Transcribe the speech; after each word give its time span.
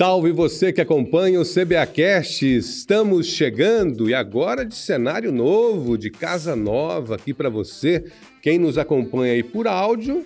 Salve 0.00 0.32
você 0.32 0.72
que 0.72 0.80
acompanha 0.80 1.38
o 1.38 1.44
CBAcast. 1.44 2.42
Estamos 2.56 3.26
chegando 3.26 4.08
e 4.08 4.14
agora 4.14 4.64
de 4.64 4.74
cenário 4.74 5.30
novo, 5.30 5.98
de 5.98 6.08
casa 6.08 6.56
nova 6.56 7.16
aqui 7.16 7.34
para 7.34 7.50
você. 7.50 8.10
Quem 8.40 8.58
nos 8.58 8.78
acompanha 8.78 9.34
aí 9.34 9.42
por 9.42 9.68
áudio, 9.68 10.24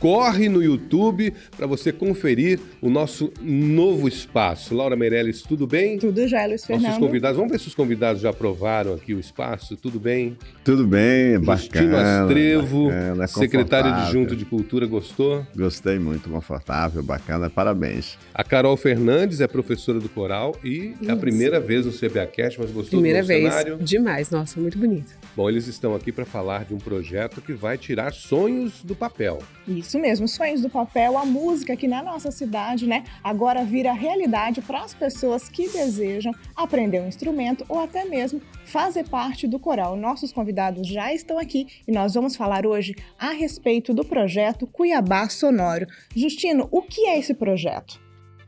corre 0.00 0.48
no 0.48 0.62
YouTube 0.62 1.32
para 1.56 1.66
você 1.66 1.92
conferir 1.92 2.58
o 2.80 2.90
nosso 2.90 3.32
novo 3.40 4.08
espaço. 4.08 4.74
Laura 4.74 4.96
Meirelles, 4.96 5.42
tudo 5.42 5.66
bem? 5.66 5.98
Tudo 5.98 6.26
já, 6.28 6.44
Luiz 6.46 6.64
Fernando. 6.66 6.86
Nossos 6.86 6.98
convidados, 6.98 7.36
vamos 7.36 7.52
ver 7.52 7.58
se 7.60 7.68
os 7.68 7.74
convidados 7.74 8.20
já 8.20 8.30
aprovaram 8.30 8.94
aqui 8.94 9.14
o 9.14 9.20
espaço, 9.20 9.76
tudo 9.76 9.98
bem? 10.00 10.36
Tudo 10.64 10.86
bem, 10.86 11.34
Justino 11.42 11.46
bacana. 11.92 12.22
Astrevo, 12.24 12.84
bacana, 12.88 13.26
secretário 13.26 13.84
confortável. 13.90 14.02
adjunto 14.20 14.36
de 14.36 14.44
Cultura, 14.44 14.86
gostou? 14.86 15.46
Gostei 15.56 15.98
muito, 15.98 16.28
confortável, 16.28 17.02
bacana, 17.02 17.48
parabéns. 17.48 18.18
A 18.34 18.44
Carol 18.44 18.76
Fernandes 18.76 19.40
é 19.40 19.46
professora 19.46 20.00
do 20.00 20.08
coral 20.08 20.56
e 20.64 20.94
é 21.02 21.10
a 21.10 21.12
Isso. 21.12 21.16
primeira 21.20 21.60
vez 21.60 21.86
no 21.86 21.92
CBAcast, 21.92 22.58
mas 22.60 22.70
gostou 22.70 22.98
Primeira 23.00 23.22
do 23.22 23.26
vez. 23.26 23.42
cenário? 23.44 23.78
Demais, 23.80 24.30
nossa, 24.30 24.60
muito 24.60 24.78
bonito. 24.78 25.12
Bom, 25.36 25.48
eles 25.48 25.66
estão 25.66 25.96
aqui 25.96 26.12
para 26.12 26.24
falar 26.24 26.64
de 26.64 26.74
um 26.74 26.78
projeto 26.78 27.42
que 27.42 27.52
vai 27.52 27.76
tirar 27.76 28.12
sonhos 28.12 28.84
do 28.84 28.94
papel. 28.94 29.40
Isso 29.66 29.98
mesmo, 29.98 30.28
sonhos 30.28 30.60
do 30.60 30.70
papel, 30.70 31.18
a 31.18 31.24
música 31.24 31.72
aqui 31.72 31.88
na 31.88 32.00
nossa 32.04 32.30
cidade, 32.30 32.86
né? 32.86 33.02
Agora 33.22 33.64
vira 33.64 33.92
realidade 33.92 34.62
para 34.62 34.84
as 34.84 34.94
pessoas 34.94 35.48
que 35.48 35.68
desejam 35.68 36.32
aprender 36.54 37.00
um 37.00 37.08
instrumento 37.08 37.64
ou 37.68 37.80
até 37.80 38.04
mesmo 38.04 38.40
fazer 38.64 39.08
parte 39.08 39.48
do 39.48 39.58
coral. 39.58 39.96
Nossos 39.96 40.32
convidados 40.32 40.86
já 40.86 41.12
estão 41.12 41.36
aqui 41.36 41.66
e 41.86 41.90
nós 41.90 42.14
vamos 42.14 42.36
falar 42.36 42.64
hoje 42.64 42.94
a 43.18 43.30
respeito 43.30 43.92
do 43.92 44.04
projeto 44.04 44.68
Cuiabá 44.68 45.28
Sonoro. 45.28 45.88
Justino, 46.14 46.68
o 46.70 46.80
que 46.80 47.06
é 47.06 47.18
esse 47.18 47.34
projeto? 47.34 48.03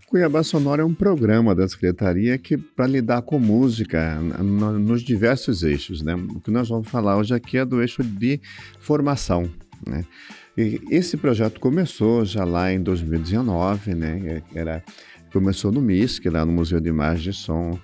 Cuiabá 0.09 0.43
Sonora 0.43 0.83
é 0.83 0.85
um 0.85 0.95
programa 0.95 1.55
da 1.55 1.67
Secretaria 1.67 2.39
que 2.39 2.57
para 2.57 2.87
lidar 2.87 3.23
com 3.23 3.39
música 3.39 4.19
n- 4.21 4.79
nos 4.79 5.03
diversos 5.03 5.63
eixos, 5.65 6.01
né? 6.01 6.15
O 6.15 6.41
que 6.41 6.51
nós 6.51 6.69
vamos 6.69 6.89
falar 6.89 7.17
hoje 7.17 7.35
aqui 7.35 7.59
é 7.59 7.65
do 7.65 7.81
eixo 7.83 8.05
de 8.05 8.41
formação, 8.79 9.51
né? 9.85 10.05
E 10.57 10.81
esse 10.91 11.17
projeto 11.17 11.59
começou 11.61 12.25
já 12.25 12.45
lá 12.45 12.73
em 12.73 12.81
2019, 12.81 13.95
né? 13.95 14.43
Era, 14.55 14.83
começou 15.33 15.73
no 15.73 15.83
MISC, 15.83 16.25
lá 16.31 16.47
no 16.47 16.53
Museu 16.53 16.81
de 16.81 16.89
Imagem 16.89 17.31
e 17.31 17.35
Som 17.35 17.79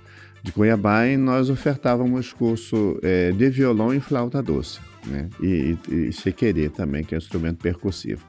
de 0.44 0.52
Cuiabá, 0.52 1.06
e 1.06 1.16
nós 1.16 1.50
ofertávamos 1.50 2.32
curso 2.32 2.98
eh, 3.02 3.30
de 3.32 3.48
violão 3.50 3.92
e 3.94 4.00
flauta 4.00 4.40
doce, 4.42 4.80
né? 5.06 5.28
E, 5.42 5.76
e, 5.88 5.94
e 6.08 6.12
chequerê 6.12 6.68
também, 6.68 7.02
que 7.04 7.14
é 7.14 7.18
um 7.18 7.20
instrumento 7.20 7.58
percussivo. 7.60 8.24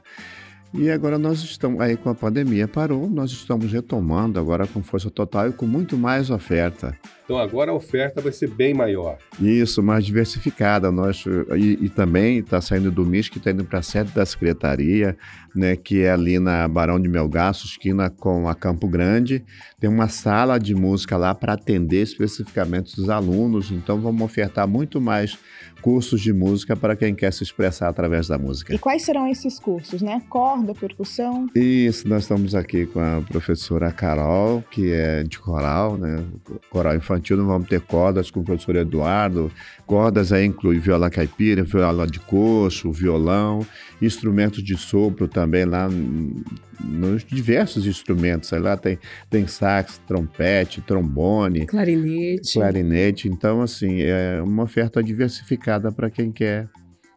E 0.76 0.90
agora 0.90 1.16
nós 1.18 1.38
estamos, 1.38 1.80
aí 1.80 1.96
com 1.96 2.10
a 2.10 2.14
pandemia 2.14 2.66
parou, 2.66 3.08
nós 3.08 3.30
estamos 3.30 3.70
retomando 3.70 4.40
agora 4.40 4.66
com 4.66 4.82
força 4.82 5.08
total 5.08 5.48
e 5.48 5.52
com 5.52 5.66
muito 5.66 5.96
mais 5.96 6.30
oferta. 6.30 6.98
Então 7.24 7.38
agora 7.38 7.70
a 7.70 7.74
oferta 7.74 8.20
vai 8.20 8.32
ser 8.32 8.50
bem 8.50 8.74
maior. 8.74 9.16
Isso, 9.40 9.82
mais 9.82 10.04
diversificada. 10.04 10.92
Nós, 10.92 11.24
e, 11.56 11.78
e 11.80 11.88
também 11.88 12.38
está 12.38 12.60
saindo 12.60 12.90
do 12.90 13.04
MIS, 13.04 13.30
que 13.30 13.38
está 13.38 13.50
indo 13.50 13.64
para 13.64 13.78
a 13.78 13.82
sede 13.82 14.12
da 14.12 14.26
Secretaria, 14.26 15.16
né, 15.54 15.74
que 15.74 16.02
é 16.02 16.10
ali 16.10 16.38
na 16.38 16.68
Barão 16.68 17.00
de 17.00 17.08
Melgaço, 17.08 17.66
esquina 17.66 18.10
com 18.10 18.46
a 18.46 18.54
Campo 18.54 18.86
Grande. 18.86 19.42
Tem 19.80 19.88
uma 19.88 20.08
sala 20.08 20.58
de 20.58 20.74
música 20.74 21.16
lá 21.16 21.34
para 21.34 21.54
atender 21.54 22.02
especificamente 22.02 23.00
os 23.00 23.08
alunos. 23.08 23.70
Então 23.70 23.98
vamos 23.98 24.20
ofertar 24.20 24.68
muito 24.68 25.00
mais 25.00 25.38
cursos 25.84 26.22
de 26.22 26.32
música 26.32 26.74
para 26.74 26.96
quem 26.96 27.14
quer 27.14 27.30
se 27.30 27.42
expressar 27.42 27.88
através 27.88 28.26
da 28.26 28.38
música. 28.38 28.74
E 28.74 28.78
quais 28.78 29.02
serão 29.02 29.28
esses 29.28 29.60
cursos, 29.60 30.00
né? 30.00 30.22
Corda, 30.30 30.74
percussão? 30.74 31.46
Isso, 31.54 32.08
nós 32.08 32.22
estamos 32.22 32.54
aqui 32.54 32.86
com 32.86 33.00
a 33.00 33.20
professora 33.20 33.92
Carol, 33.92 34.64
que 34.70 34.90
é 34.90 35.22
de 35.24 35.38
coral, 35.38 35.98
né? 35.98 36.24
Coral 36.70 36.96
infantil, 36.96 37.13
não 37.36 37.46
vamos 37.46 37.68
ter 37.68 37.80
cordas 37.80 38.30
com 38.30 38.40
o 38.40 38.44
professor 38.44 38.76
Eduardo. 38.76 39.50
Cordas 39.86 40.32
aí 40.32 40.44
inclui 40.44 40.78
viola 40.78 41.10
caipira, 41.10 41.62
viola 41.62 42.06
de 42.06 42.20
coxo, 42.20 42.90
violão, 42.92 43.66
instrumentos 44.00 44.62
de 44.62 44.76
sopro 44.76 45.28
também 45.28 45.64
lá 45.64 45.88
nos 46.80 47.24
diversos 47.24 47.86
instrumentos. 47.86 48.52
Aí 48.52 48.60
lá 48.60 48.76
tem, 48.76 48.98
tem 49.30 49.46
sax, 49.46 50.00
trompete, 50.06 50.80
trombone, 50.80 51.66
Clarinete. 51.66 52.54
clarinete. 52.54 53.28
Então, 53.28 53.62
assim, 53.62 54.02
é 54.02 54.40
uma 54.42 54.64
oferta 54.64 55.02
diversificada 55.02 55.90
para 55.92 56.10
quem 56.10 56.30
quer 56.32 56.68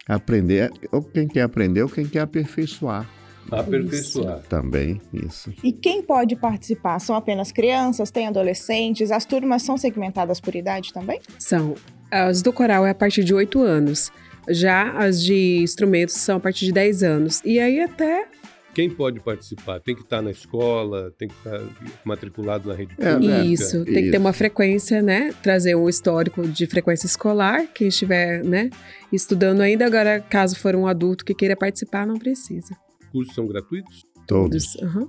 aprender, 0.07 0.71
ou 0.91 1.01
quem 1.01 1.27
quer 1.27 1.41
aprender, 1.41 1.83
ou 1.83 1.89
quem 1.89 2.05
quer 2.05 2.21
aperfeiçoar 2.21 3.07
Aperfeiçoar. 3.51 4.39
também, 4.49 5.01
isso. 5.13 5.53
E 5.63 5.71
quem 5.71 6.01
pode 6.01 6.35
participar? 6.35 6.99
São 6.99 7.15
apenas 7.15 7.51
crianças? 7.51 8.11
Tem 8.11 8.27
adolescentes? 8.27 9.11
As 9.11 9.25
turmas 9.25 9.63
são 9.63 9.77
segmentadas 9.77 10.39
por 10.39 10.55
idade 10.55 10.91
também? 10.93 11.19
São. 11.39 11.75
As 12.11 12.41
do 12.41 12.53
coral 12.53 12.85
é 12.85 12.89
a 12.91 12.95
partir 12.95 13.23
de 13.23 13.33
8 13.33 13.61
anos. 13.61 14.11
Já 14.49 14.91
as 14.97 15.21
de 15.21 15.57
instrumentos 15.61 16.15
são 16.15 16.37
a 16.37 16.39
partir 16.39 16.65
de 16.65 16.71
10 16.71 17.03
anos. 17.03 17.41
E 17.43 17.59
aí 17.59 17.81
até 17.81 18.27
Quem 18.73 18.89
pode 18.89 19.19
participar? 19.19 19.79
Tem 19.81 19.93
que 19.95 20.03
estar 20.03 20.21
na 20.21 20.31
escola, 20.31 21.11
tem 21.17 21.27
que 21.27 21.33
estar 21.35 21.59
matriculado 22.05 22.69
na 22.69 22.75
rede 22.75 22.93
É, 22.99 23.11
pública. 23.13 23.37
né? 23.39 23.45
isso, 23.45 23.83
tem 23.83 24.03
que 24.05 24.11
ter 24.11 24.19
uma 24.19 24.29
Isso. 24.29 24.37
frequência, 24.37 25.01
né? 25.01 25.33
Trazer 25.43 25.75
um 25.75 25.89
histórico 25.89 26.47
de 26.47 26.65
frequência 26.67 27.07
escolar, 27.07 27.65
quem 27.73 27.87
estiver, 27.87 28.43
né, 28.43 28.69
estudando 29.11 29.61
ainda. 29.61 29.85
Agora, 29.85 30.21
caso 30.21 30.57
for 30.59 30.75
um 30.75 30.85
adulto 30.87 31.25
que 31.25 31.33
queira 31.33 31.55
participar, 31.57 32.05
não 32.07 32.17
precisa. 32.17 32.73
Cursos 33.11 33.33
são 33.35 33.47
gratuitos? 33.47 34.05
Todos, 34.27 34.75
Aham. 34.81 35.07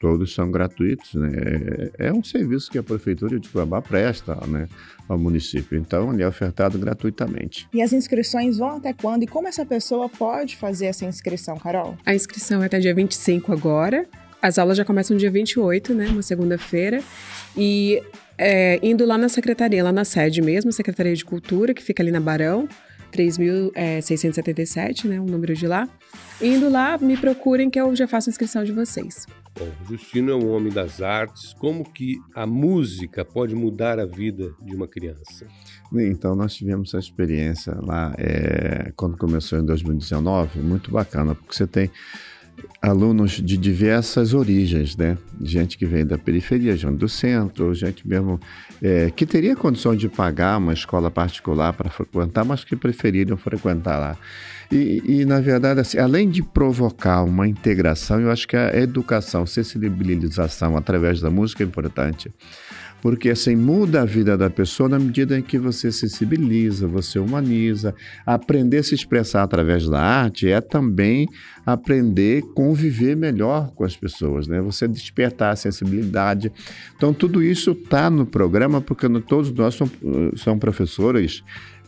todos 0.00 0.34
são 0.34 0.50
gratuitos, 0.50 1.14
né? 1.14 1.30
É, 1.98 2.06
é 2.08 2.12
um 2.12 2.22
serviço 2.22 2.70
que 2.70 2.78
a 2.78 2.82
prefeitura 2.82 3.38
de 3.40 3.48
Cuiabá 3.48 3.82
presta, 3.82 4.34
né, 4.46 4.68
ao 5.08 5.18
município. 5.18 5.76
Então, 5.78 6.12
ele 6.12 6.22
é 6.22 6.28
ofertado 6.28 6.78
gratuitamente. 6.78 7.68
E 7.72 7.82
as 7.82 7.92
inscrições 7.92 8.58
vão 8.58 8.76
até 8.76 8.92
quando? 8.92 9.24
E 9.24 9.26
como 9.26 9.48
essa 9.48 9.66
pessoa 9.66 10.08
pode 10.08 10.56
fazer 10.56 10.86
essa 10.86 11.04
inscrição, 11.04 11.56
Carol? 11.58 11.96
A 12.06 12.14
inscrição 12.14 12.62
é 12.62 12.66
até 12.66 12.78
dia 12.78 12.94
25 12.94 13.52
agora. 13.52 14.06
As 14.40 14.58
aulas 14.58 14.76
já 14.76 14.84
começam 14.84 15.16
dia 15.16 15.30
28, 15.30 15.94
né? 15.94 16.06
Uma 16.08 16.22
segunda-feira. 16.22 17.02
E 17.56 18.02
é, 18.36 18.78
indo 18.82 19.04
lá 19.06 19.16
na 19.16 19.28
secretaria, 19.28 19.82
lá 19.82 19.92
na 19.92 20.04
sede 20.04 20.42
mesmo, 20.42 20.72
Secretaria 20.72 21.14
de 21.14 21.24
Cultura, 21.24 21.72
que 21.72 21.82
fica 21.82 22.02
ali 22.02 22.10
na 22.10 22.20
Barão, 22.20 22.68
3.677, 23.14 25.04
né? 25.04 25.20
O 25.20 25.24
número 25.24 25.54
de 25.54 25.66
lá. 25.66 25.88
Indo 26.42 26.68
lá, 26.68 26.98
me 26.98 27.16
procurem 27.16 27.70
que 27.70 27.80
eu 27.80 27.94
já 27.94 28.08
faço 28.08 28.28
a 28.28 28.32
inscrição 28.32 28.64
de 28.64 28.72
vocês. 28.72 29.26
Bom, 29.56 29.68
o 29.84 29.88
Justino 29.88 30.32
é 30.32 30.34
um 30.34 30.50
homem 30.50 30.72
das 30.72 31.00
artes. 31.00 31.54
Como 31.54 31.88
que 31.88 32.18
a 32.34 32.44
música 32.44 33.24
pode 33.24 33.54
mudar 33.54 34.00
a 34.00 34.04
vida 34.04 34.52
de 34.60 34.74
uma 34.74 34.88
criança? 34.88 35.46
Então, 35.92 36.34
nós 36.34 36.54
tivemos 36.54 36.88
essa 36.88 36.98
experiência 36.98 37.72
lá, 37.80 38.12
é, 38.18 38.92
quando 38.96 39.16
começou 39.16 39.60
em 39.60 39.64
2019, 39.64 40.58
muito 40.58 40.90
bacana, 40.90 41.36
porque 41.36 41.54
você 41.54 41.68
tem 41.68 41.88
alunos 42.80 43.32
de 43.32 43.56
diversas 43.56 44.34
origens, 44.34 44.96
né? 44.96 45.16
Gente 45.40 45.78
que 45.78 45.86
vem 45.86 46.04
da 46.04 46.18
periferia, 46.18 46.76
gente 46.76 46.96
do 46.96 47.08
centro, 47.08 47.74
gente 47.74 48.06
mesmo 48.06 48.38
é, 48.82 49.10
que 49.10 49.24
teria 49.24 49.56
condições 49.56 49.98
de 49.98 50.08
pagar 50.08 50.58
uma 50.58 50.72
escola 50.72 51.10
particular 51.10 51.72
para 51.72 51.90
frequentar, 51.90 52.44
mas 52.44 52.64
que 52.64 52.76
preferiram 52.76 53.36
frequentar 53.36 53.98
lá. 53.98 54.16
E, 54.70 55.02
e, 55.06 55.24
na 55.24 55.40
verdade, 55.40 55.80
assim, 55.80 55.98
além 55.98 56.28
de 56.28 56.42
provocar 56.42 57.22
uma 57.22 57.46
integração, 57.46 58.20
eu 58.20 58.30
acho 58.30 58.48
que 58.48 58.56
a 58.56 58.76
educação, 58.76 59.46
sensibilização 59.46 60.76
através 60.76 61.20
da 61.20 61.30
música 61.30 61.62
é 61.62 61.66
importante 61.66 62.32
porque 63.04 63.28
assim 63.28 63.54
muda 63.54 64.00
a 64.00 64.04
vida 64.06 64.34
da 64.34 64.48
pessoa 64.48 64.88
na 64.88 64.98
medida 64.98 65.38
em 65.38 65.42
que 65.42 65.58
você 65.58 65.92
sensibiliza, 65.92 66.88
você 66.88 67.18
humaniza. 67.18 67.94
Aprender 68.24 68.78
a 68.78 68.82
se 68.82 68.94
expressar 68.94 69.42
através 69.42 69.86
da 69.86 70.00
arte 70.00 70.48
é 70.48 70.58
também 70.58 71.28
aprender 71.66 72.42
a 72.42 72.54
conviver 72.54 73.14
melhor 73.14 73.72
com 73.74 73.84
as 73.84 73.94
pessoas, 73.94 74.48
né? 74.48 74.58
Você 74.62 74.88
despertar 74.88 75.52
a 75.52 75.56
sensibilidade. 75.56 76.50
Então 76.96 77.12
tudo 77.12 77.42
isso 77.42 77.72
está 77.72 78.08
no 78.08 78.24
programa 78.24 78.80
porque 78.80 79.06
todos 79.20 79.52
nós 79.52 79.74
somos, 79.74 79.92
são 80.36 80.58
professores 80.58 81.44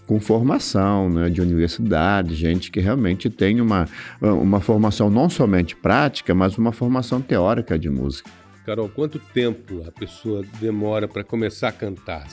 com 0.06 0.20
formação 0.20 1.08
né, 1.08 1.30
de 1.30 1.40
universidade, 1.40 2.34
gente 2.34 2.70
que 2.70 2.78
realmente 2.78 3.30
tem 3.30 3.62
uma, 3.62 3.88
uma 4.20 4.60
formação 4.60 5.08
não 5.08 5.30
somente 5.30 5.74
prática, 5.74 6.34
mas 6.34 6.58
uma 6.58 6.72
formação 6.72 7.22
teórica 7.22 7.78
de 7.78 7.88
música. 7.88 8.30
Carol, 8.66 8.88
quanto 8.88 9.20
tempo 9.20 9.84
a 9.86 9.92
pessoa 9.92 10.44
demora 10.60 11.06
para 11.06 11.22
começar 11.22 11.68
a 11.68 11.72
cantar? 11.72 12.26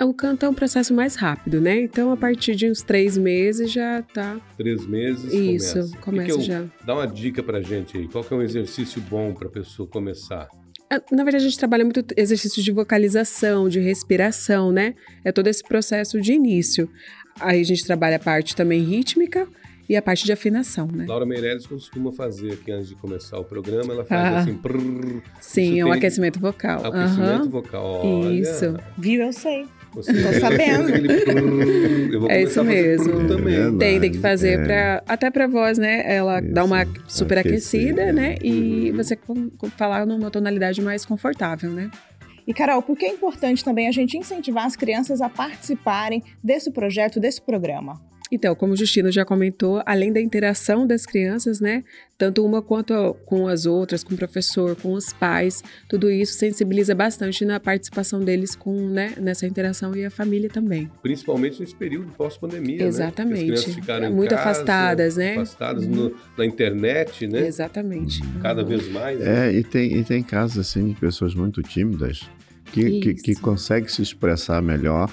O 0.00 0.12
canto 0.12 0.44
é 0.44 0.48
um 0.48 0.52
processo 0.52 0.92
mais 0.92 1.16
rápido, 1.16 1.58
né? 1.58 1.80
Então, 1.80 2.12
a 2.12 2.16
partir 2.18 2.54
de 2.54 2.70
uns 2.70 2.82
três 2.82 3.16
meses 3.16 3.72
já 3.72 4.02
tá. 4.02 4.38
Três 4.58 4.86
meses? 4.86 5.32
Isso, 5.32 5.74
começa. 5.74 5.80
O 5.80 5.90
que 5.90 5.98
começa 6.02 6.26
que 6.26 6.32
eu- 6.32 6.40
já. 6.42 6.64
Dá 6.84 6.94
uma 6.94 7.06
dica 7.06 7.42
pra 7.42 7.62
gente 7.62 7.96
aí. 7.96 8.06
Qual 8.06 8.22
que 8.22 8.32
é 8.32 8.36
um 8.36 8.42
exercício 8.42 9.00
bom 9.00 9.32
para 9.32 9.48
a 9.48 9.50
pessoa 9.50 9.88
começar? 9.88 10.46
Ah, 10.90 11.00
Na 11.10 11.24
verdade, 11.24 11.46
a 11.46 11.48
gente 11.48 11.58
trabalha 11.58 11.82
muito 11.82 12.04
exercício 12.14 12.62
de 12.62 12.70
vocalização, 12.70 13.70
de 13.70 13.80
respiração, 13.80 14.70
né? 14.70 14.94
É 15.24 15.32
todo 15.32 15.46
esse 15.48 15.62
processo 15.64 16.20
de 16.20 16.34
início. 16.34 16.88
Aí 17.40 17.60
a 17.60 17.64
gente 17.64 17.84
trabalha 17.86 18.16
a 18.16 18.20
parte 18.20 18.54
também 18.54 18.82
rítmica 18.82 19.48
e 19.88 19.96
a 19.96 20.02
parte 20.02 20.24
de 20.24 20.32
afinação, 20.32 20.86
né? 20.86 21.06
Laura 21.08 21.24
Meirelles 21.24 21.66
costuma 21.66 22.12
fazer 22.12 22.52
aqui 22.52 22.70
antes 22.70 22.88
de 22.88 22.94
começar 22.94 23.38
o 23.38 23.44
programa, 23.44 23.94
ela 23.94 24.04
faz 24.04 24.34
ah, 24.34 24.38
assim. 24.40 24.54
Prrr, 24.54 25.22
sim, 25.40 25.80
é 25.80 25.84
um 25.84 25.92
aquecimento 25.92 26.38
vocal. 26.38 26.84
Aquecimento 26.84 27.44
uhum. 27.44 27.50
vocal. 27.50 27.84
Olha. 28.04 28.34
Isso. 28.34 28.76
Viu? 28.98 29.22
Eu 29.22 29.32
sei. 29.32 29.66
Você 29.94 30.12
Tô 30.12 30.40
sabendo. 30.40 30.90
Eu 32.12 32.20
vou 32.20 32.28
é 32.30 32.42
isso 32.42 32.62
mesmo. 32.62 33.26
Também. 33.26 33.78
Tem, 33.78 33.98
tem 33.98 34.12
que 34.12 34.18
fazer 34.18 34.60
é. 34.60 34.64
para 34.64 35.02
até 35.08 35.30
para 35.30 35.46
voz, 35.46 35.78
né? 35.78 36.02
Ela 36.04 36.40
isso. 36.40 36.52
dá 36.52 36.64
uma 36.64 36.86
super 37.06 37.38
aquecida, 37.38 38.12
né? 38.12 38.36
E 38.42 38.92
você 38.92 39.18
falar 39.76 40.04
numa 40.04 40.30
tonalidade 40.30 40.82
mais 40.82 41.06
confortável, 41.06 41.70
né? 41.70 41.90
E 42.46 42.54
Carol, 42.54 42.82
por 42.82 42.96
que 42.96 43.06
é 43.06 43.10
importante 43.10 43.64
também 43.64 43.88
a 43.88 43.92
gente 43.92 44.16
incentivar 44.16 44.66
as 44.66 44.76
crianças 44.76 45.20
a 45.20 45.28
participarem 45.28 46.22
desse 46.42 46.70
projeto, 46.70 47.18
desse 47.20 47.42
programa? 47.42 48.07
Então, 48.30 48.54
como 48.54 48.72
o 48.72 48.76
Justino 48.76 49.10
já 49.10 49.24
comentou, 49.24 49.82
além 49.86 50.12
da 50.12 50.20
interação 50.20 50.86
das 50.86 51.06
crianças, 51.06 51.60
né, 51.60 51.84
tanto 52.16 52.44
uma 52.44 52.60
quanto 52.60 53.14
com 53.24 53.46
as 53.46 53.64
outras, 53.64 54.02
com 54.02 54.14
o 54.14 54.16
professor, 54.16 54.74
com 54.76 54.92
os 54.92 55.12
pais, 55.12 55.62
tudo 55.88 56.10
isso 56.10 56.34
sensibiliza 56.34 56.94
bastante 56.94 57.44
na 57.44 57.60
participação 57.60 58.20
deles 58.20 58.56
com, 58.56 58.88
né, 58.88 59.14
nessa 59.18 59.46
interação 59.46 59.94
e 59.94 60.04
a 60.04 60.10
família 60.10 60.50
também. 60.50 60.90
Principalmente 61.00 61.60
nesse 61.60 61.74
período 61.74 62.10
pós-pandemia, 62.12 62.82
Exatamente. 62.82 63.46
Né? 63.46 63.54
As 63.54 63.60
crianças 63.62 63.74
ficaram 63.74 64.12
muito 64.12 64.34
casa, 64.34 64.50
afastadas, 64.50 65.16
né? 65.16 65.32
Afastadas 65.34 65.84
uhum. 65.84 65.90
no, 65.90 66.16
na 66.36 66.44
internet, 66.44 67.26
né? 67.26 67.46
Exatamente. 67.46 68.20
Cada 68.42 68.62
uhum. 68.62 68.68
vez 68.68 68.88
mais. 68.88 69.20
Né? 69.20 69.48
É, 69.48 69.52
e 69.52 69.62
tem, 69.62 69.96
e 69.96 70.04
tem 70.04 70.22
casos 70.22 70.58
assim 70.58 70.88
de 70.88 70.94
pessoas 70.94 71.34
muito 71.34 71.62
tímidas 71.62 72.28
que, 72.72 73.00
que, 73.00 73.14
que, 73.14 73.34
consegue 73.36 73.90
se 73.90 74.02
expressar 74.02 74.62
melhor 74.62 75.10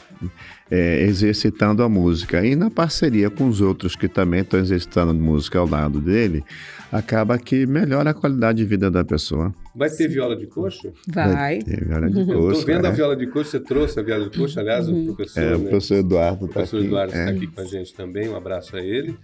é, 0.69 1.01
exercitando 1.03 1.83
a 1.83 1.89
música. 1.89 2.45
E 2.45 2.55
na 2.55 2.69
parceria 2.69 3.29
com 3.29 3.47
os 3.47 3.61
outros 3.61 3.95
que 3.95 4.07
também 4.07 4.41
estão 4.41 4.59
exercitando 4.59 5.13
música 5.13 5.59
ao 5.59 5.67
lado 5.67 5.99
dele, 5.99 6.43
acaba 6.91 7.37
que 7.37 7.65
melhora 7.65 8.11
a 8.11 8.13
qualidade 8.13 8.59
de 8.59 8.65
vida 8.65 8.89
da 8.89 9.03
pessoa. 9.03 9.53
Vai 9.75 9.89
ter 9.89 10.07
viola 10.07 10.35
de 10.35 10.47
coxo? 10.47 10.93
Vai. 11.07 11.33
Vai 11.33 11.59
ter 11.59 11.85
viola 11.85 12.09
de 12.09 12.25
coxo. 12.25 12.51
Estou 12.51 12.65
vendo 12.65 12.85
é. 12.85 12.89
a 12.89 12.91
viola 12.91 13.15
de 13.15 13.27
coxo, 13.27 13.51
você 13.51 13.59
trouxe 13.59 13.99
a 13.99 14.03
viola 14.03 14.29
de 14.29 14.37
coxo, 14.37 14.59
aliás, 14.59 14.87
uhum. 14.87 15.09
o 15.09 15.15
professor. 15.15 15.43
É, 15.43 15.55
o 15.55 15.59
professor 15.61 15.95
Eduardo 15.95 16.45
está 16.45 16.45
aqui. 16.45 16.45
O 16.45 16.53
professor 16.53 16.83
Eduardo 16.83 17.13
está 17.13 17.31
é. 17.31 17.35
aqui 17.35 17.47
com 17.47 17.61
a 17.61 17.65
gente 17.65 17.93
também, 17.93 18.29
um 18.29 18.35
abraço 18.35 18.75
a 18.75 18.81
ele. 18.81 19.17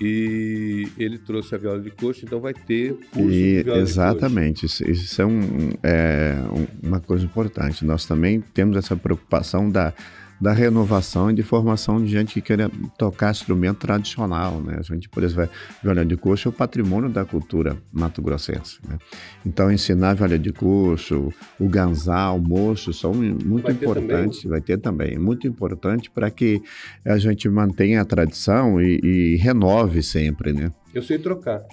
E 0.00 0.86
ele 0.96 1.18
trouxe 1.18 1.54
a 1.54 1.58
viola 1.58 1.80
de 1.80 1.90
coxo, 1.90 2.24
então 2.24 2.40
vai 2.40 2.54
ter 2.54 2.94
curso 3.12 3.30
e, 3.30 3.58
de 3.58 3.62
viola 3.64 3.80
Exatamente, 3.80 4.66
isso, 4.66 4.88
isso, 4.88 5.20
é, 5.20 5.26
um, 5.26 5.70
é 5.82 6.36
uma 6.82 7.00
coisa 7.00 7.24
importante. 7.24 7.84
Nós 7.84 8.06
também 8.06 8.40
temos 8.40 8.76
essa 8.76 8.96
preocupação 8.96 9.68
da 9.68 9.92
da 10.40 10.52
renovação 10.52 11.30
e 11.30 11.34
de 11.34 11.42
formação 11.42 12.02
de 12.02 12.10
gente 12.10 12.34
que 12.34 12.40
queira 12.40 12.70
tocar 12.96 13.30
instrumento 13.30 13.78
tradicional, 13.78 14.60
né? 14.60 14.76
A 14.78 14.82
gente, 14.82 15.08
por 15.08 15.22
exemplo, 15.22 15.50
viola 15.82 16.04
de 16.04 16.16
coxo 16.16 16.48
é 16.48 16.50
o 16.50 16.52
patrimônio 16.52 17.08
da 17.08 17.24
cultura 17.24 17.76
mato-grossense, 17.92 18.78
né? 18.88 18.98
Então, 19.44 19.70
ensinar 19.70 20.14
viola 20.14 20.38
de 20.38 20.52
coxo, 20.52 21.32
o 21.58 21.68
ganzá, 21.68 22.30
o 22.30 22.38
mocho, 22.38 22.92
são 22.92 23.12
muito 23.12 23.64
vai 23.64 23.72
importantes, 23.72 24.42
ter 24.42 24.48
vai 24.48 24.60
ter 24.60 24.78
também, 24.78 25.18
muito 25.18 25.46
importante 25.46 26.10
para 26.10 26.30
que 26.30 26.62
a 27.04 27.18
gente 27.18 27.48
mantenha 27.48 28.00
a 28.00 28.04
tradição 28.04 28.80
e, 28.80 29.00
e 29.02 29.36
renove 29.36 30.02
sempre, 30.02 30.52
né? 30.52 30.72
Eu 30.94 31.02
sei 31.02 31.18
trocar. 31.18 31.64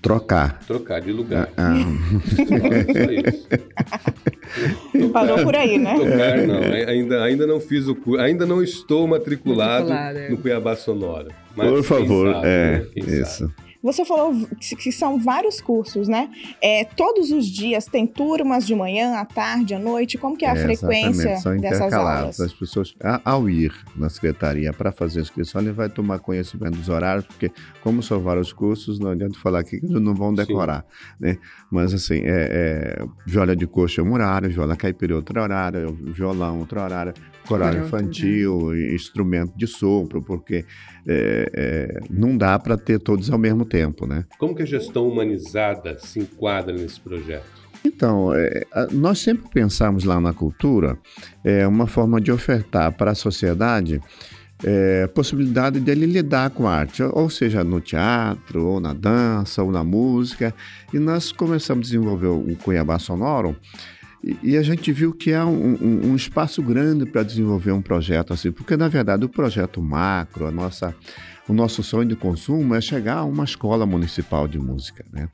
Trocar. 0.00 0.60
Trocar 0.60 1.00
de 1.00 1.12
lugar. 1.12 1.50
Ah, 1.56 1.74
Tocar, 2.46 4.14
Parou 5.26 5.44
por 5.44 5.56
aí, 5.56 5.78
né? 5.78 5.94
Tocar, 5.94 6.38
não. 6.46 6.58
Ainda, 6.88 7.22
ainda 7.22 7.46
não 7.46 7.60
fiz 7.60 7.86
o 7.88 7.94
curso, 7.94 8.20
ainda 8.20 8.46
não 8.46 8.62
estou 8.62 9.06
matriculado, 9.06 9.88
matriculado 9.88 10.18
é. 10.18 10.28
no 10.30 10.38
Cuiabá 10.38 10.76
Sonora. 10.76 11.28
Por 11.54 11.82
favor, 11.82 12.32
sabe, 12.34 12.46
é, 12.46 12.78
né? 12.78 12.86
isso. 12.96 13.38
Sabe. 13.38 13.67
Você 13.82 14.04
falou 14.04 14.34
que 14.58 14.90
são 14.90 15.18
vários 15.18 15.60
cursos, 15.60 16.08
né? 16.08 16.30
É, 16.60 16.84
todos 16.84 17.30
os 17.30 17.46
dias 17.46 17.86
tem 17.86 18.06
turmas 18.06 18.66
de 18.66 18.74
manhã, 18.74 19.14
à 19.14 19.24
tarde, 19.24 19.74
à 19.74 19.78
noite. 19.78 20.18
Como 20.18 20.36
que 20.36 20.44
é 20.44 20.50
a 20.50 20.56
é, 20.56 20.62
frequência 20.62 21.36
são 21.36 21.56
dessas 21.56 21.92
aulas? 21.92 22.40
As 22.40 22.52
pessoas, 22.52 22.94
ao 23.24 23.48
ir 23.48 23.72
na 23.96 24.08
secretaria 24.08 24.72
para 24.72 24.90
fazer 24.90 25.20
a 25.20 25.22
inscrição, 25.22 25.60
ele 25.60 25.70
vai 25.70 25.88
tomar 25.88 26.18
conhecimento 26.18 26.76
dos 26.76 26.88
horários, 26.88 27.24
porque 27.24 27.52
como 27.80 28.02
são 28.02 28.20
vários 28.20 28.52
cursos, 28.52 28.98
não 28.98 29.10
adianta 29.10 29.38
falar 29.38 29.60
aqui 29.60 29.78
que 29.78 29.86
eles 29.86 30.02
não 30.02 30.14
vão 30.14 30.34
decorar, 30.34 30.84
Sim. 30.90 31.14
né? 31.20 31.38
Mas 31.70 31.94
assim, 31.94 32.20
é, 32.24 32.98
é, 33.00 33.06
viola 33.26 33.54
de 33.54 33.66
coxa 33.66 34.00
é 34.00 34.04
um 34.04 34.12
horário, 34.12 34.50
viola 34.50 34.76
caipira 34.76 35.12
é 35.12 35.16
outro 35.16 35.40
horário, 35.40 35.92
violão 35.92 36.58
outro 36.58 36.80
horário, 36.80 37.14
coral 37.46 37.74
infantil, 37.74 38.70
né? 38.70 38.94
instrumento 38.94 39.56
de 39.56 39.66
sopro, 39.66 40.22
porque 40.22 40.64
é, 41.08 41.50
é, 41.54 42.00
não 42.10 42.36
dá 42.36 42.58
para 42.58 42.76
ter 42.76 43.00
todos 43.00 43.30
ao 43.30 43.38
mesmo 43.38 43.64
tempo, 43.64 44.06
né? 44.06 44.24
Como 44.38 44.54
que 44.54 44.62
a 44.62 44.66
gestão 44.66 45.08
humanizada 45.08 45.98
se 45.98 46.20
enquadra 46.20 46.74
nesse 46.74 47.00
projeto? 47.00 47.46
Então, 47.84 48.34
é, 48.34 48.66
nós 48.92 49.18
sempre 49.20 49.48
pensamos 49.52 50.04
lá 50.04 50.20
na 50.20 50.32
cultura 50.32 50.98
é, 51.42 51.66
uma 51.66 51.86
forma 51.86 52.20
de 52.20 52.30
ofertar 52.30 52.92
para 52.92 53.12
a 53.12 53.14
sociedade 53.14 54.00
é, 54.64 55.06
possibilidade 55.06 55.78
dele 55.78 56.04
lidar 56.04 56.50
com 56.50 56.66
a 56.66 56.74
arte, 56.74 57.02
ou 57.02 57.30
seja, 57.30 57.62
no 57.62 57.80
teatro, 57.80 58.66
ou 58.66 58.80
na 58.80 58.92
dança, 58.92 59.62
ou 59.62 59.70
na 59.70 59.84
música. 59.84 60.52
E 60.92 60.98
nós 60.98 61.30
começamos 61.30 61.86
a 61.86 61.90
desenvolver 61.90 62.26
o 62.26 62.56
Cuiabá 62.56 62.98
Sonoro 62.98 63.56
e, 64.22 64.56
a 64.56 64.62
gente 64.62 64.90
viu 64.92 65.12
que 65.12 65.32
há 65.32 65.46
um, 65.46 65.76
um, 65.80 66.10
um 66.10 66.16
espaço 66.16 66.60
grande 66.60 67.06
para 67.06 67.22
desenvolver 67.22 67.72
um 67.72 67.80
projeto 67.80 68.32
assim, 68.32 68.50
porque 68.50 68.76
na 68.76 68.88
verdade 68.88 69.24
o 69.24 69.28
projeto 69.28 69.80
macro, 69.80 70.46
a 70.46 70.50
nossa, 70.50 70.94
o 71.48 71.52
nosso 71.52 71.82
sonho 71.82 72.08
de 72.08 72.16
consumo 72.16 72.74
é 72.74 72.80
chegar 72.80 73.18
a 73.18 73.24
uma 73.24 73.44
escola 73.44 73.86
municipal 73.86 74.48
de 74.48 74.58
música, 74.58 75.04
né? 75.12 75.28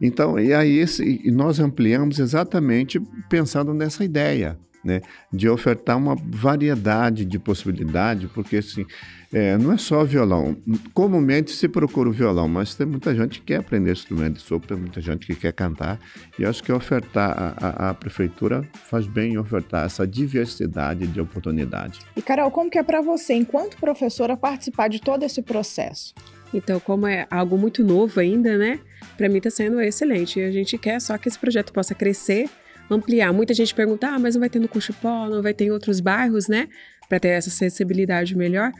Então, 0.00 0.38
e 0.38 0.52
aí 0.52 0.78
esse, 0.78 1.20
e 1.22 1.30
nós 1.30 1.60
ampliamos 1.60 2.18
exatamente 2.18 3.00
pensando 3.28 3.74
nessa 3.74 4.02
ideia, 4.04 4.58
né, 4.84 5.00
de 5.32 5.48
ofertar 5.48 5.96
uma 5.96 6.16
variedade 6.16 7.24
de 7.24 7.38
possibilidades, 7.38 8.30
porque 8.32 8.56
assim, 8.56 8.86
é, 9.32 9.56
não 9.56 9.72
é 9.72 9.78
só 9.78 10.04
violão. 10.04 10.56
Comumente 10.92 11.52
se 11.52 11.68
procura 11.68 12.08
o 12.08 12.12
violão, 12.12 12.48
mas 12.48 12.74
tem 12.74 12.86
muita 12.86 13.14
gente 13.14 13.40
que 13.40 13.46
quer 13.46 13.60
aprender 13.60 13.92
instrumento 13.92 14.34
de 14.34 14.42
sopro, 14.42 14.68
tem 14.68 14.76
muita 14.76 15.00
gente 15.00 15.26
que 15.26 15.34
quer 15.34 15.52
cantar, 15.52 15.98
e 16.38 16.44
acho 16.44 16.62
que 16.62 16.72
ofertar, 16.72 17.30
a, 17.30 17.86
a, 17.86 17.90
a 17.90 17.94
prefeitura 17.94 18.62
faz 18.72 19.06
bem 19.06 19.34
em 19.34 19.38
ofertar 19.38 19.86
essa 19.86 20.06
diversidade 20.06 21.06
de 21.06 21.20
oportunidade. 21.20 22.00
E 22.16 22.22
Carol, 22.22 22.50
como 22.50 22.70
que 22.70 22.78
é 22.78 22.82
para 22.82 23.00
você, 23.00 23.34
enquanto 23.34 23.76
professora, 23.78 24.36
participar 24.36 24.88
de 24.88 25.00
todo 25.00 25.22
esse 25.22 25.42
processo? 25.42 26.14
Então, 26.54 26.78
como 26.78 27.06
é 27.06 27.26
algo 27.30 27.56
muito 27.56 27.82
novo 27.82 28.20
ainda, 28.20 28.58
né? 28.58 28.78
Para 29.16 29.28
mim 29.28 29.38
está 29.38 29.48
sendo 29.48 29.80
excelente. 29.80 30.40
A 30.40 30.50
gente 30.50 30.76
quer 30.76 31.00
só 31.00 31.16
que 31.16 31.28
esse 31.28 31.38
projeto 31.38 31.72
possa 31.72 31.94
crescer 31.94 32.48
ampliar. 32.90 33.32
Muita 33.32 33.54
gente 33.54 33.74
pergunta, 33.74 34.08
ah, 34.08 34.18
mas 34.18 34.34
não 34.34 34.40
vai 34.40 34.50
ter 34.50 34.58
no 34.58 34.68
Cuxupó, 34.68 35.28
não 35.28 35.42
vai 35.42 35.54
ter 35.54 35.64
em 35.64 35.70
outros 35.70 36.00
bairros, 36.00 36.48
né? 36.48 36.68
Para 37.08 37.20
ter 37.20 37.28
essa 37.28 37.48
acessibilidade 37.48 38.36
melhor. 38.36 38.72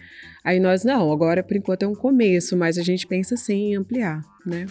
Aí 0.45 0.59
nós, 0.59 0.85
não, 0.85 1.13
agora 1.13 1.43
por 1.43 1.57
enquanto 1.57 1.83
é 1.83 1.89
um 1.89 1.95
começo, 1.95 2.57
mas 2.57 2.79
a 2.79 2.83
gente 2.83 3.07
pensa 3.07 3.37
sim 3.37 3.73
em 3.73 3.77
ampliar, 3.77 4.23
né? 4.45 4.67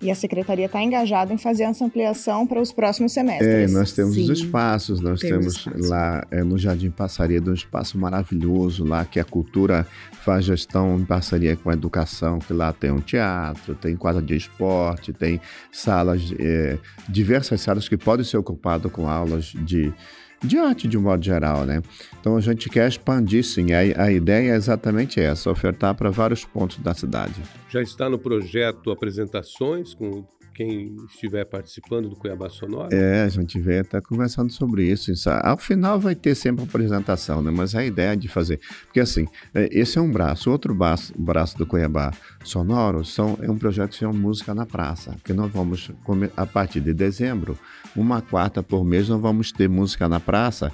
E 0.00 0.10
a 0.10 0.14
secretaria 0.14 0.66
está 0.66 0.80
engajada 0.80 1.34
em 1.34 1.38
fazer 1.38 1.64
essa 1.64 1.84
ampliação 1.84 2.46
para 2.46 2.60
os 2.60 2.70
próximos 2.70 3.12
semestres. 3.12 3.48
É, 3.48 3.66
nós 3.66 3.92
temos 3.92 4.14
Sim, 4.14 4.30
os 4.30 4.38
espaços, 4.38 5.00
nós 5.00 5.20
temos, 5.20 5.56
espaço. 5.56 5.88
lá 5.88 6.24
é, 6.30 6.44
no 6.44 6.56
Jardim 6.56 6.90
Passaria 6.90 7.42
um 7.42 7.52
espaço 7.52 7.98
maravilhoso 7.98 8.84
lá 8.84 9.04
que 9.04 9.18
a 9.18 9.24
cultura 9.24 9.86
faz 10.24 10.44
gestão 10.44 10.98
em 10.98 11.04
parceria 11.04 11.56
com 11.56 11.70
a 11.70 11.72
educação, 11.72 12.38
que 12.38 12.52
lá 12.52 12.72
tem 12.72 12.92
um 12.92 13.00
teatro, 13.00 13.74
tem 13.74 13.96
quadra 13.96 14.22
de 14.22 14.36
esporte, 14.36 15.12
tem 15.12 15.40
salas, 15.72 16.32
é, 16.38 16.78
diversas 17.08 17.60
salas 17.60 17.88
que 17.88 17.96
podem 17.96 18.24
ser 18.24 18.36
ocupadas 18.36 18.92
com 18.92 19.08
aulas 19.08 19.46
de 19.46 19.92
de 20.42 20.58
arte 20.58 20.86
de 20.86 20.96
um 20.96 21.02
modo 21.02 21.24
geral, 21.24 21.64
né? 21.64 21.82
Então 22.20 22.36
a 22.36 22.40
gente 22.40 22.68
quer 22.68 22.88
expandir 22.88 23.44
sim, 23.44 23.72
a, 23.72 24.04
a 24.04 24.12
ideia 24.12 24.52
é 24.52 24.56
exatamente 24.56 25.20
essa, 25.20 25.50
ofertar 25.50 25.94
para 25.94 26.10
vários 26.10 26.44
pontos 26.44 26.78
da 26.78 26.94
cidade. 26.94 27.34
Já 27.68 27.82
está 27.82 28.08
no 28.08 28.18
projeto 28.18 28.90
apresentações 28.90 29.94
com 29.94 30.24
quem 30.58 30.96
estiver 31.08 31.44
participando 31.44 32.08
do 32.08 32.16
Cuiabá 32.16 32.50
Sonora? 32.50 32.88
É, 32.92 33.22
a 33.22 33.28
gente 33.28 33.60
vê, 33.60 33.80
está 33.80 34.02
conversando 34.02 34.50
sobre 34.50 34.82
isso. 34.82 35.12
Ao 35.44 35.56
final 35.56 36.00
vai 36.00 36.16
ter 36.16 36.34
sempre 36.34 36.64
apresentação, 36.64 37.40
né? 37.40 37.52
Mas 37.54 37.76
a 37.76 37.84
ideia 37.84 38.16
de 38.16 38.26
fazer. 38.26 38.58
Porque 38.86 38.98
assim, 38.98 39.28
é, 39.54 39.68
esse 39.70 39.98
é 39.98 40.00
um 40.00 40.10
braço. 40.10 40.50
Outro 40.50 40.74
braço, 40.74 41.14
braço 41.16 41.56
do 41.56 41.64
Cuiabá 41.64 42.10
Sonoro 42.42 43.04
são, 43.04 43.38
é 43.40 43.48
um 43.48 43.56
projeto 43.56 43.90
que 43.90 43.98
chama 43.98 44.12
Música 44.12 44.52
na 44.52 44.66
Praça. 44.66 45.14
Que 45.24 45.32
nós 45.32 45.48
vamos, 45.52 45.92
a 46.36 46.44
partir 46.44 46.80
de 46.80 46.92
dezembro, 46.92 47.56
uma 47.94 48.20
quarta 48.20 48.60
por 48.60 48.84
mês, 48.84 49.08
nós 49.08 49.20
vamos 49.20 49.52
ter 49.52 49.68
música 49.68 50.08
na 50.08 50.18
praça 50.18 50.72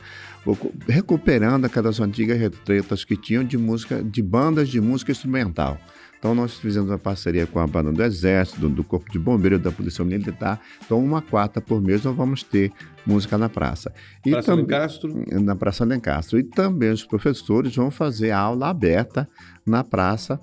recuperando 0.87 1.65
aquelas 1.65 2.01
antigas 2.01 2.39
retretas 2.39 3.03
que 3.05 3.17
tinham 3.17 3.43
de 3.45 3.57
música, 3.57 4.03
de 4.03 4.23
bandas 4.23 4.69
de 4.69 4.81
música 4.81 5.13
instrumental. 5.13 5.79
Então 6.25 6.35
nós 6.35 6.55
fizemos 6.55 6.89
uma 6.89 6.99
parceria 6.99 7.47
com 7.47 7.61
a 7.61 7.67
banda 7.67 7.93
do 7.93 8.03
Exército, 8.03 8.67
do, 8.67 8.83
Corpo 8.83 9.13
de 9.13 9.19
Bombeiros, 9.19 9.61
da 9.61 9.71
Polícia 9.71 10.03
Militar. 10.03 10.59
Então 10.83 10.99
uma 10.99 11.21
quarta 11.21 11.61
por 11.61 11.83
mês 11.83 12.03
nós 12.03 12.17
vamos 12.17 12.43
ter 12.43 12.73
música 13.05 13.37
na 13.37 13.51
praça. 13.51 13.93
E 14.25 14.31
praça 14.31 14.55
Lencastro? 14.55 15.25
Na 15.43 15.55
Praça 15.55 15.85
Lencastro. 15.85 16.39
E 16.39 16.43
também 16.43 16.91
os 16.91 17.05
professores 17.05 17.77
vão 17.77 17.91
fazer 17.91 18.31
aula 18.31 18.71
aberta 18.71 19.29
na 19.67 19.85
praça 19.85 20.41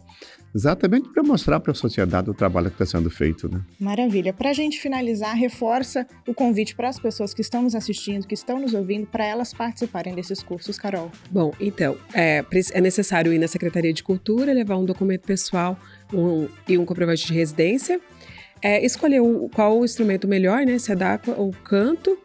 Exatamente 0.54 1.10
para 1.10 1.24
mostrar 1.24 1.60
para 1.60 1.72
a 1.72 1.76
sociedade 1.76 2.30
o 2.30 2.34
trabalho 2.34 2.68
que 2.70 2.82
está 2.82 2.86
sendo 2.86 3.10
feito. 3.10 3.50
Né? 3.50 3.62
Maravilha. 3.80 4.34
Para 4.34 4.50
a 4.50 4.54
gente 4.54 4.80
finalizar, 4.80 5.36
reforça 5.36 6.06
o 6.28 6.34
convite 6.34 6.76
para 6.76 6.90
as 6.90 7.00
pessoas 7.00 7.34
que 7.34 7.42
estão 7.42 7.64
nos 7.64 7.74
assistindo, 7.74 8.28
que 8.28 8.34
estão 8.34 8.60
nos 8.60 8.74
ouvindo, 8.74 9.08
para 9.08 9.26
elas 9.26 9.54
participarem 9.54 10.14
desses 10.14 10.44
cursos, 10.44 10.78
Carol. 10.78 11.12
Bom, 11.30 11.54
então, 11.60 11.98
é, 12.14 12.44
é 12.74 12.82
necessário 12.82 13.32
ir 13.34 13.40
na 13.40 13.48
Secretaria 13.48 13.94
de 13.94 14.04
Cultura, 14.04 14.52
levar 14.54 14.78
um 14.78 14.86
documento 14.86 15.22
pessoal 15.22 15.80
um, 16.14 16.48
e 16.68 16.78
um 16.78 16.86
comprovante 16.86 17.26
de 17.26 17.34
residência, 17.34 18.00
é, 18.62 18.86
escolher 18.86 19.22
o, 19.22 19.50
qual 19.50 19.80
o 19.80 19.86
instrumento 19.86 20.28
melhor, 20.28 20.66
né? 20.66 20.78
Se 20.78 20.92
adequa 20.92 21.34
ou 21.38 21.52
canto, 21.64 22.18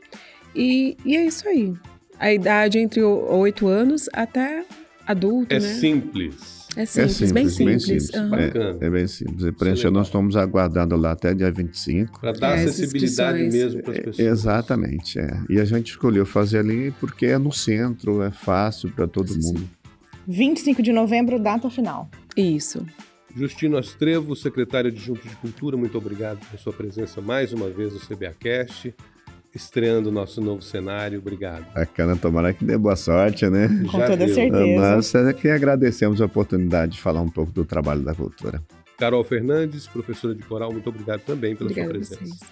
e, 0.55 0.97
e 1.05 1.17
é 1.17 1.25
isso 1.25 1.49
aí. 1.49 1.75
A 2.19 2.33
idade 2.33 2.79
entre 2.79 3.03
8 3.03 3.69
anos 3.69 4.09
até 4.13 4.65
adulto, 5.07 5.55
é 5.55 5.61
né? 5.61 5.69
Simples. 5.75 6.56
É 6.77 6.85
simples, 6.85 7.23
é 7.23 7.27
simples, 7.27 7.33
bem 7.33 7.49
simples. 7.49 7.87
Bem 7.87 8.01
simples. 8.01 8.15
Uhum. 8.15 8.79
É, 8.83 8.87
é, 8.87 8.91
bem 8.91 9.07
simples. 9.07 9.45
E 9.47 9.53
preencher, 9.53 9.91
nós 9.91 10.09
estamos 10.09 10.37
aguardando 10.37 10.95
lá 10.95 11.13
até 11.13 11.33
dia 11.33 11.51
25. 11.51 12.21
Para 12.21 12.33
dar 12.33 12.59
é, 12.59 12.65
acessibilidade 12.65 13.43
mesmo 13.45 13.83
para 13.83 13.93
as 13.93 13.99
pessoas. 13.99 14.19
exatamente, 14.19 15.19
é. 15.19 15.41
E 15.49 15.59
a 15.59 15.65
gente 15.65 15.93
escolheu 15.93 16.27
fazer 16.27 16.59
ali 16.59 16.91
porque 17.01 17.27
é 17.27 17.39
no 17.39 17.51
centro, 17.51 18.23
é 18.23 18.31
fácil 18.31 18.91
para 18.91 19.09
todo 19.09 19.29
Sim. 19.33 19.41
mundo. 19.41 19.71
25 20.29 20.83
de 20.83 20.93
novembro, 20.93 21.39
data 21.39 21.71
final. 21.71 22.11
Isso. 22.37 22.85
Justino 23.35 23.79
Astrevo, 23.79 24.37
secretário 24.37 24.91
adjunto 24.91 25.27
de 25.27 25.37
Cultura, 25.37 25.77
muito 25.77 25.97
obrigado 25.97 26.41
pela 26.47 26.59
sua 26.59 26.73
presença 26.73 27.21
mais 27.21 27.53
uma 27.53 27.69
vez 27.69 27.93
no 27.93 28.01
CBAcast 28.01 28.95
estreando 29.57 30.11
o 30.11 30.13
nosso 30.13 30.41
novo 30.41 30.63
cenário. 30.63 31.19
Obrigado. 31.19 31.67
Bacana, 31.75 32.17
tomara 32.17 32.53
que 32.53 32.65
dê 32.65 32.77
boa 32.77 32.95
sorte, 32.95 33.49
né? 33.49 33.69
Com 33.91 33.99
Já 33.99 34.07
toda 34.07 34.29
certeza. 34.29 34.81
Nós 34.81 35.15
é 35.15 35.33
que 35.33 35.49
agradecemos 35.49 36.21
a 36.21 36.27
oportunidade 36.27 36.93
de 36.93 37.01
falar 37.01 37.23
um 37.23 37.29
pouco 37.29 37.51
do 37.51 37.65
trabalho 37.65 38.03
da 38.03 38.15
cultura. 38.15 38.63
Carol 38.99 39.25
Fernandes, 39.25 39.87
professora 39.87 40.35
de 40.35 40.43
coral, 40.43 40.73
muito 40.73 40.89
obrigado 40.89 41.21
também 41.21 41.57
pela 41.57 41.71
Obrigada 41.71 42.05
sua 42.05 42.17
presença. 42.17 42.47